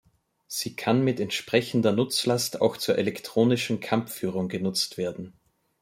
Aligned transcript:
Sie 0.47 0.75
kann 0.75 1.03
mit 1.03 1.19
entsprechender 1.19 1.91
Nutzlast 1.91 2.59
auch 2.61 2.75
zur 2.77 2.97
Elektronischen 2.97 3.81
Kampfführung 3.81 4.47
genutzt 4.49 4.97
werden. 4.97 5.33